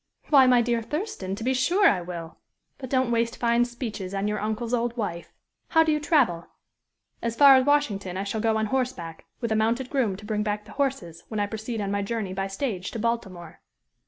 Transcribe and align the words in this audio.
"Why, 0.31 0.47
my 0.47 0.63
dear 0.63 0.81
Thurston, 0.81 1.35
to 1.35 1.43
be 1.43 1.53
sure 1.53 1.87
I 1.87 2.01
will 2.01 2.39
but 2.79 2.89
don't 2.89 3.11
waste 3.11 3.37
fine 3.37 3.65
speeches 3.65 4.15
on 4.15 4.27
your 4.27 4.39
uncle's 4.39 4.73
old 4.73 4.97
wife. 4.97 5.31
How 5.67 5.83
do 5.83 5.91
you 5.91 5.99
travel?" 5.99 6.47
"As 7.21 7.35
far 7.35 7.53
as 7.55 7.67
Washington 7.67 8.17
I 8.17 8.23
shall 8.23 8.41
go 8.41 8.57
on 8.57 8.65
horseback, 8.65 9.25
with 9.41 9.51
a 9.51 9.55
mounted 9.55 9.91
groom 9.91 10.15
to 10.15 10.25
bring 10.25 10.41
back 10.41 10.65
the 10.65 10.71
horses, 10.71 11.23
when 11.27 11.39
I 11.39 11.45
proceed 11.45 11.81
on 11.81 11.91
my 11.91 12.01
journey 12.01 12.33
by 12.33 12.47
stage 12.47 12.89
to 12.89 12.97
Baltimore." 12.97 13.61